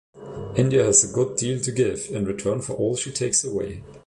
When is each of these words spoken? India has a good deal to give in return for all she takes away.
India 0.55 0.83
has 0.83 1.03
a 1.03 1.13
good 1.13 1.37
deal 1.37 1.59
to 1.61 1.71
give 1.71 2.07
in 2.09 2.25
return 2.25 2.59
for 2.59 2.73
all 2.73 2.95
she 2.95 3.11
takes 3.11 3.43
away. 3.43 3.83